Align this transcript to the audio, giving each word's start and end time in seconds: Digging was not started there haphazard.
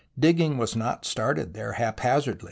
Digging 0.17 0.57
was 0.57 0.75
not 0.75 1.05
started 1.05 1.53
there 1.53 1.73
haphazard. 1.73 2.39